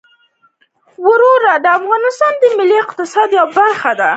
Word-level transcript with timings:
واوره 1.05 1.53
د 1.63 1.67
افغانستان 1.79 2.33
د 2.37 2.43
ملي 2.57 2.77
اقتصاد 2.83 3.29
یوه 3.39 3.49
برخه 3.57 3.91
ده. 3.99 4.09